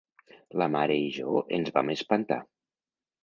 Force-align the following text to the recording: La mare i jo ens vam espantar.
La 0.61 0.67
mare 0.75 0.95
i 1.09 1.11
jo 1.17 1.35
ens 1.59 1.69
vam 1.77 1.93
espantar. 1.97 2.39